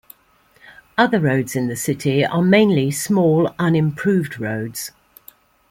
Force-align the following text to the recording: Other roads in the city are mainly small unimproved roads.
Other 0.97 1.19
roads 1.19 1.55
in 1.55 1.67
the 1.67 1.75
city 1.75 2.25
are 2.25 2.41
mainly 2.41 2.89
small 2.89 3.53
unimproved 3.59 4.39
roads. 4.39 4.89